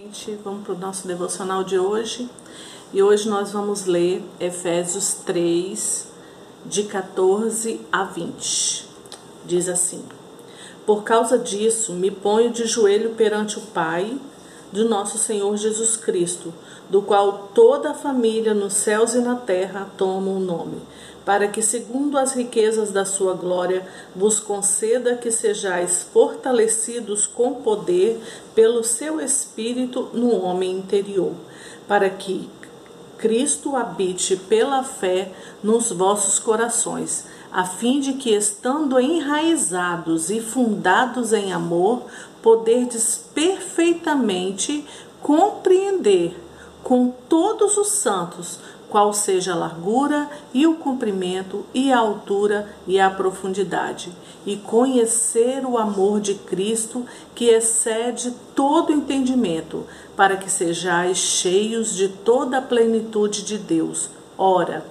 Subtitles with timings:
[0.00, 2.30] Gente, vamos para o nosso devocional de hoje.
[2.92, 6.06] E hoje nós vamos ler Efésios 3,
[6.64, 8.86] de 14 a 20.
[9.44, 10.04] Diz assim:
[10.86, 14.16] Por causa disso, me ponho de joelho perante o Pai
[14.70, 16.54] do nosso Senhor Jesus Cristo,
[16.88, 20.80] do qual toda a família nos céus e na terra toma o nome
[21.28, 28.18] para que, segundo as riquezas da sua glória, vos conceda que sejais fortalecidos com poder
[28.54, 31.34] pelo seu Espírito no homem interior,
[31.86, 32.48] para que
[33.18, 35.30] Cristo habite pela fé
[35.62, 42.04] nos vossos corações, a fim de que, estando enraizados e fundados em amor,
[42.40, 44.82] poderdes perfeitamente
[45.20, 46.47] compreender
[46.82, 52.98] com todos os santos qual seja a largura e o comprimento e a altura e
[52.98, 54.10] a profundidade,
[54.46, 59.84] e conhecer o amor de Cristo que excede todo entendimento,
[60.16, 64.08] para que sejais cheios de toda a plenitude de Deus.
[64.36, 64.84] Ora,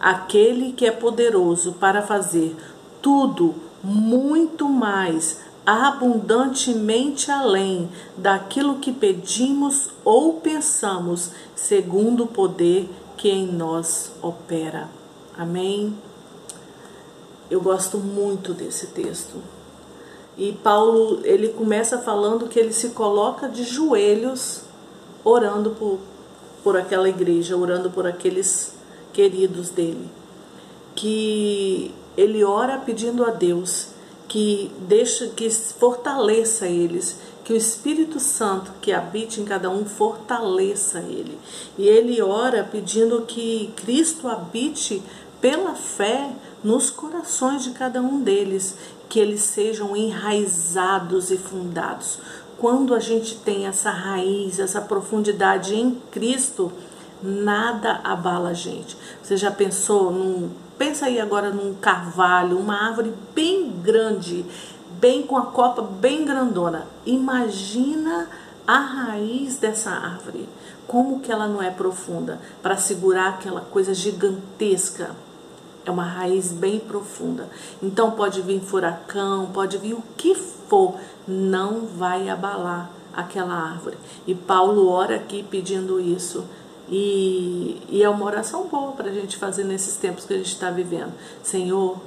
[0.00, 2.56] aquele que é poderoso para fazer
[3.00, 13.46] tudo muito mais abundantemente além daquilo que pedimos ou pensamos, segundo o poder que em
[13.46, 14.88] nós opera.
[15.36, 15.96] Amém?
[17.50, 19.36] Eu gosto muito desse texto.
[20.36, 24.62] E Paulo, ele começa falando que ele se coloca de joelhos
[25.22, 26.00] orando por,
[26.62, 28.74] por aquela igreja, orando por aqueles
[29.12, 30.08] queridos dele.
[30.94, 33.93] Que ele ora pedindo a Deus
[34.34, 40.98] que deixe que fortaleça eles, que o Espírito Santo que habite em cada um fortaleça
[40.98, 41.38] ele.
[41.78, 45.00] E ele ora pedindo que Cristo habite
[45.40, 46.32] pela fé
[46.64, 48.76] nos corações de cada um deles,
[49.08, 52.18] que eles sejam enraizados e fundados.
[52.58, 56.72] Quando a gente tem essa raiz, essa profundidade em Cristo,
[57.24, 58.96] nada abala a gente.
[59.22, 60.50] Você já pensou num.
[60.76, 64.44] Pensa aí agora num carvalho, uma árvore bem grande
[65.04, 66.86] bem com a copa bem grandona.
[67.04, 68.26] Imagina
[68.66, 70.48] a raiz dessa árvore,
[70.86, 75.10] como que ela não é profunda para segurar aquela coisa gigantesca.
[75.84, 77.50] É uma raiz bem profunda.
[77.82, 80.94] Então pode vir furacão, pode vir o que for,
[81.28, 83.98] não vai abalar aquela árvore.
[84.26, 86.44] E Paulo ora aqui pedindo isso.
[86.88, 90.52] E, e é uma oração boa para a gente fazer nesses tempos que a gente
[90.52, 91.12] está vivendo.
[91.42, 91.98] Senhor,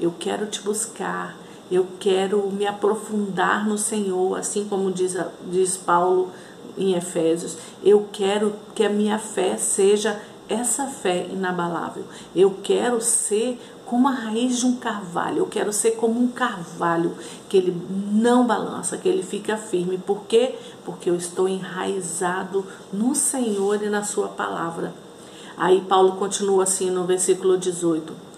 [0.00, 1.36] eu quero te buscar,
[1.70, 5.16] eu quero me aprofundar no Senhor, assim como diz,
[5.50, 6.30] diz Paulo
[6.76, 7.56] em Efésios.
[7.82, 12.04] Eu quero que a minha fé seja essa fé inabalável.
[12.34, 15.38] Eu quero ser como a raiz de um carvalho.
[15.38, 17.16] Eu quero ser como um carvalho
[17.48, 17.76] que ele
[18.12, 19.96] não balança, que ele fica firme.
[19.98, 20.54] Por quê?
[20.84, 24.92] Porque eu estou enraizado no Senhor e na Sua palavra.
[25.56, 28.28] Aí Paulo continua assim no versículo 18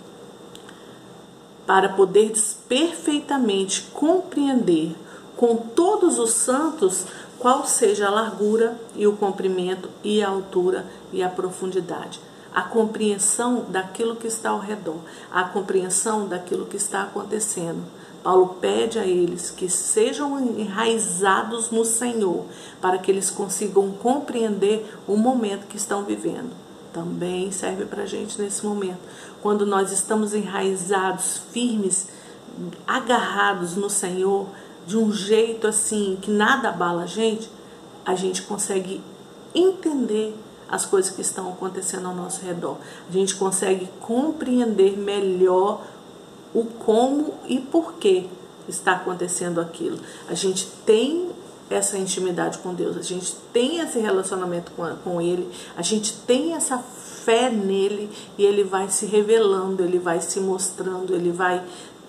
[1.66, 4.92] para poderes perfeitamente compreender
[5.36, 7.04] com todos os santos
[7.38, 12.20] qual seja a largura e o comprimento e a altura e a profundidade.
[12.54, 14.98] A compreensão daquilo que está ao redor,
[15.30, 17.82] a compreensão daquilo que está acontecendo.
[18.22, 22.44] Paulo pede a eles que sejam enraizados no Senhor,
[22.80, 26.50] para que eles consigam compreender o momento que estão vivendo
[26.92, 28.98] também serve para a gente nesse momento.
[29.42, 32.08] Quando nós estamos enraizados, firmes,
[32.86, 34.46] agarrados no Senhor,
[34.86, 37.50] de um jeito assim que nada abala a gente,
[38.04, 39.00] a gente consegue
[39.54, 40.36] entender
[40.70, 42.76] as coisas que estão acontecendo ao nosso redor.
[43.08, 45.84] A gente consegue compreender melhor
[46.54, 48.28] o como e por que
[48.68, 49.98] está acontecendo aquilo.
[50.28, 51.30] A gente tem
[51.68, 56.54] essa intimidade com Deus, a gente tem esse relacionamento com, com Ele, a gente tem
[56.54, 61.62] essa fé nele e Ele vai se revelando, Ele vai se mostrando, Ele vai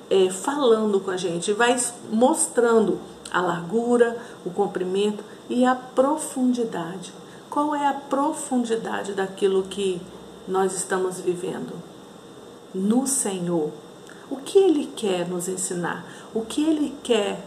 [0.09, 1.79] é, falando com a gente, vai
[2.11, 2.99] mostrando
[3.31, 7.13] a largura, o comprimento e a profundidade.
[7.51, 10.01] Qual é a profundidade daquilo que
[10.47, 11.73] nós estamos vivendo?
[12.73, 13.71] No Senhor.
[14.29, 16.05] O que Ele quer nos ensinar?
[16.33, 17.45] O que Ele quer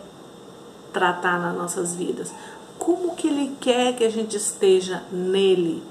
[0.93, 2.33] tratar nas nossas vidas.
[2.79, 5.83] Como que Ele quer que a gente esteja nele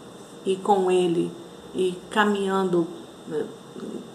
[0.45, 1.31] e com Ele
[1.73, 2.87] e caminhando
[3.27, 3.45] né,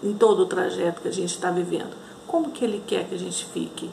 [0.01, 1.93] em todo o trajeto que a gente está vivendo?
[2.25, 3.89] Como que Ele quer que a gente fique?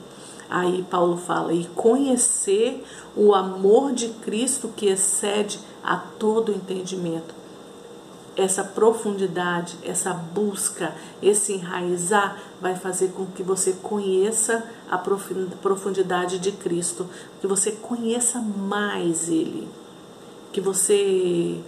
[0.49, 2.85] Aí Paulo fala, e conhecer
[3.17, 7.47] o amor de Cristo que excede a todo entendimento
[8.37, 16.53] essa profundidade, essa busca, esse enraizar vai fazer com que você conheça a profundidade de
[16.53, 17.09] Cristo,
[17.41, 19.67] que você conheça mais Ele.
[20.53, 21.61] que você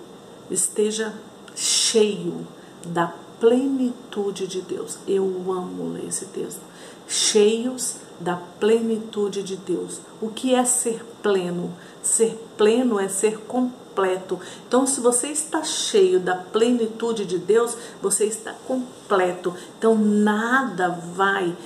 [0.50, 1.12] esteja
[1.54, 2.46] cheio
[2.86, 4.96] da plenitude de Deus.
[5.06, 6.62] Eu amo ler esse texto.
[7.06, 10.00] Cheios da plenitude de Deus.
[10.20, 11.72] O que é ser pleno?
[12.02, 14.40] Ser pleno é ser completo.
[14.66, 19.54] Então, se você está cheio da plenitude de Deus, você está completo.
[19.78, 21.56] Então, nada vai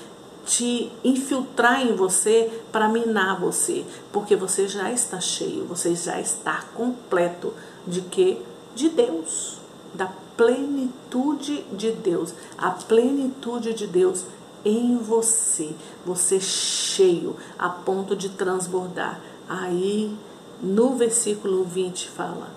[0.45, 6.65] te infiltrar em você para minar você, porque você já está cheio, você já está
[6.75, 7.55] completo
[7.87, 8.43] de que
[8.75, 9.59] de Deus,
[9.95, 14.25] da plenitude de Deus, a plenitude de Deus
[14.65, 15.75] em você,
[16.05, 19.21] você cheio a ponto de transbordar.
[19.49, 20.17] Aí
[20.63, 22.49] no versículo 20 fala: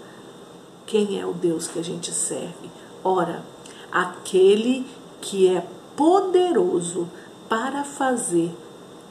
[0.85, 2.69] quem é o Deus que a gente serve?
[3.03, 3.43] Ora,
[3.91, 4.85] aquele
[5.21, 5.65] que é
[5.95, 7.09] poderoso
[7.49, 8.55] para fazer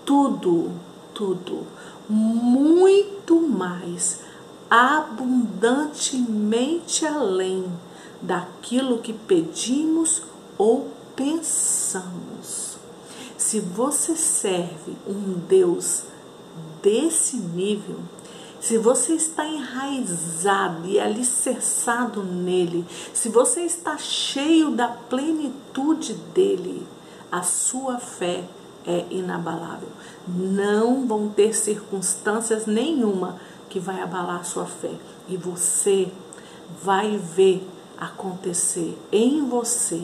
[0.04, 0.70] tudo,
[1.12, 1.66] tudo,
[2.08, 4.20] muito mais,
[4.70, 7.64] abundantemente além
[8.20, 10.22] daquilo que pedimos
[10.56, 12.73] ou pensamos.
[13.44, 16.04] Se você serve um Deus
[16.82, 17.98] desse nível,
[18.58, 26.86] se você está enraizado e alicerçado nele, se você está cheio da plenitude dele,
[27.30, 28.44] a sua fé
[28.86, 29.90] é inabalável.
[30.26, 33.38] Não vão ter circunstâncias nenhuma
[33.68, 34.94] que vai abalar a sua fé.
[35.28, 36.10] E você
[36.82, 37.62] vai ver
[37.98, 40.02] acontecer em você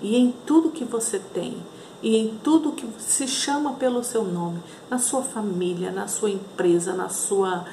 [0.00, 1.56] e em tudo que você tem
[2.02, 6.94] e em tudo que se chama pelo seu nome, na sua família, na sua empresa,
[6.94, 7.64] na sua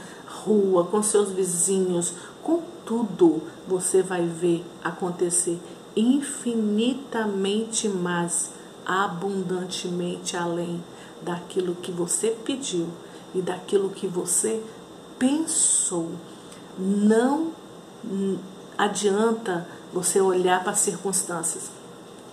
[0.44, 2.14] rua, com seus vizinhos,
[2.44, 5.60] com tudo, você vai ver acontecer
[5.96, 8.52] infinitamente mais
[8.86, 10.84] abundantemente além
[11.22, 12.88] daquilo que você pediu
[13.34, 14.62] e daquilo que você
[15.18, 16.12] pensou.
[16.78, 17.52] Não
[18.78, 21.77] adianta você olhar para as circunstâncias.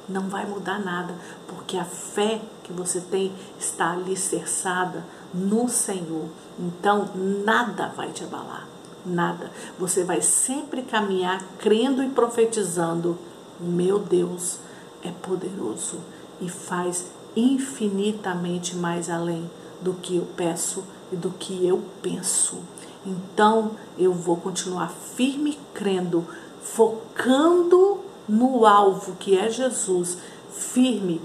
[0.08, 1.14] Não vai mudar nada,
[1.48, 6.28] porque a fé que você tem está alicerçada no Senhor.
[6.58, 7.08] Então,
[7.44, 8.68] nada vai te abalar.
[9.04, 9.50] Nada.
[9.78, 13.18] Você vai sempre caminhar crendo e profetizando:
[13.60, 14.58] meu Deus
[15.02, 16.00] é poderoso
[16.40, 17.06] e faz
[17.36, 22.58] infinitamente mais além do que eu peço e do que eu penso.
[23.04, 26.26] Então eu vou continuar firme crendo,
[26.62, 30.18] focando no alvo que é Jesus,
[30.50, 31.20] firme,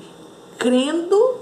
[0.58, 1.38] crendo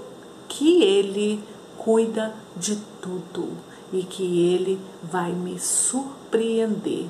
[0.48, 1.42] que Ele
[1.76, 3.48] cuida de tudo
[3.92, 7.06] e que Ele vai me surpreender.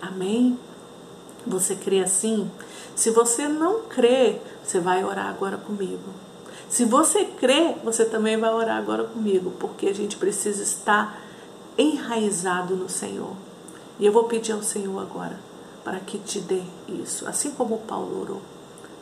[0.00, 0.58] Amém?
[1.46, 2.50] Você crê assim?
[2.94, 6.10] Se você não crê, você vai orar agora comigo.
[6.68, 11.20] Se você crê, você também vai orar agora comigo, porque a gente precisa estar
[11.78, 13.34] enraizado no Senhor.
[14.00, 15.38] E eu vou pedir ao Senhor agora
[15.86, 18.42] para que te dê isso, assim como Paulo orou.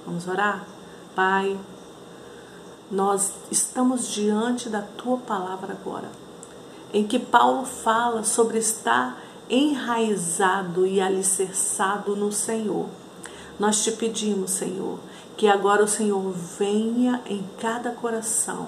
[0.05, 0.67] Vamos orar?
[1.17, 1.59] Pai,
[2.91, 6.11] nós estamos diante da tua palavra agora,
[6.93, 12.87] em que Paulo fala sobre estar enraizado e alicerçado no Senhor.
[13.59, 14.99] Nós te pedimos, Senhor,
[15.39, 18.67] que agora o Senhor venha em cada coração,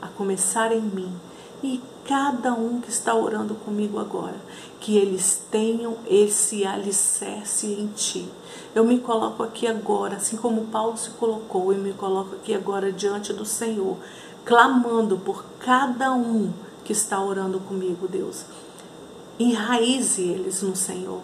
[0.00, 1.12] a começar em mim
[1.62, 4.36] e cada um que está orando comigo agora,
[4.80, 8.28] que eles tenham esse alicerce em ti.
[8.74, 12.92] Eu me coloco aqui agora, assim como Paulo se colocou, eu me coloco aqui agora
[12.92, 13.96] diante do Senhor,
[14.44, 16.52] clamando por cada um
[16.84, 18.44] que está orando comigo, Deus.
[19.38, 21.20] Enraize eles no Senhor.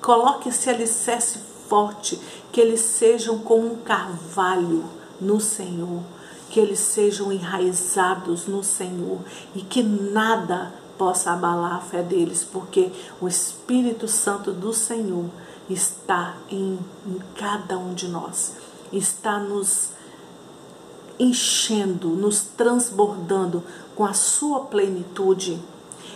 [0.00, 2.20] Coloque esse alicerce forte,
[2.52, 4.84] que eles sejam como um carvalho
[5.20, 6.02] no Senhor,
[6.50, 9.20] que eles sejam enraizados no Senhor
[9.54, 15.26] e que nada possa abalar a fé deles, porque o Espírito Santo do Senhor
[15.68, 18.54] está em, em cada um de nós,
[18.92, 19.90] está nos
[21.18, 23.62] enchendo, nos transbordando
[23.94, 25.60] com a sua plenitude.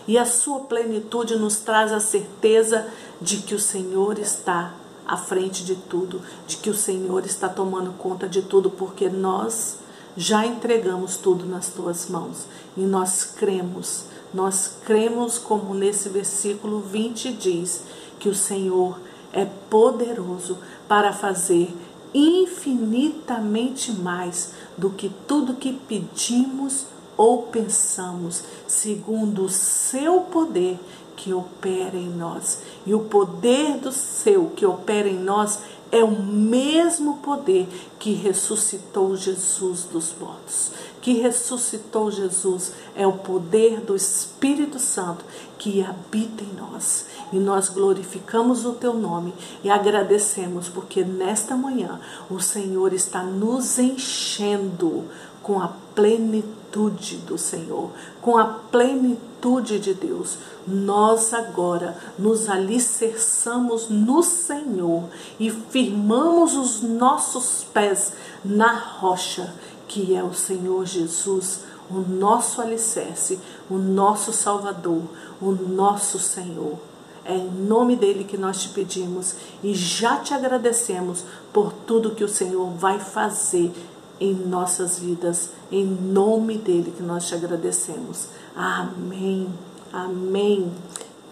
[0.07, 2.89] E a sua plenitude nos traz a certeza
[3.21, 4.75] de que o Senhor está
[5.07, 9.79] à frente de tudo, de que o Senhor está tomando conta de tudo, porque nós
[10.19, 12.47] já entregamos tudo nas tuas mãos.
[12.77, 17.85] E nós cremos, nós cremos como nesse versículo 20 diz,
[18.19, 18.99] que o Senhor
[19.33, 20.59] é poderoso
[20.89, 21.73] para fazer
[22.13, 30.79] infinitamente mais do que tudo que pedimos ou pensamos, segundo o seu poder
[31.19, 32.63] que opera em nós.
[32.87, 35.59] E o poder do seu que opera em nós
[35.91, 37.67] é o mesmo poder
[37.99, 40.71] que ressuscitou Jesus dos mortos.
[41.01, 45.25] Que ressuscitou Jesus é o poder do Espírito Santo
[45.59, 47.07] que habita em nós.
[47.33, 49.35] E nós glorificamos o teu nome
[49.65, 55.05] e agradecemos porque nesta manhã o Senhor está nos enchendo
[55.49, 57.91] com a plenitude do Senhor,
[58.21, 60.37] com a plenitude de Deus.
[60.67, 65.05] Nós agora nos alicerçamos no Senhor
[65.41, 68.13] e firmamos os nossos pés
[68.45, 69.55] na rocha,
[69.89, 73.41] que é o Senhor Jesus, o nosso alicerce,
[73.71, 75.05] o nosso Salvador,
[75.41, 76.79] o nosso Senhor.
[77.25, 81.25] É em nome dele que nós te pedimos e já te agradecemos
[81.55, 83.73] por tudo que o Senhor vai fazer
[84.21, 85.51] em nossas vidas.
[85.71, 88.29] Em nome dele que nós te agradecemos.
[88.55, 89.49] Amém.
[89.93, 90.73] Amém.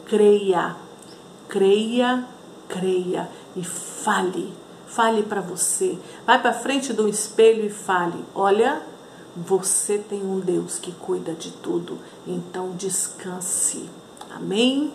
[0.05, 0.77] Creia.
[1.49, 2.27] Creia,
[2.69, 4.53] creia e fale.
[4.87, 5.99] Fale para você.
[6.25, 8.83] Vai para frente do espelho e fale: "Olha,
[9.37, 11.99] você tem um Deus que cuida de tudo.
[12.27, 13.89] Então descanse."
[14.35, 14.93] Amém.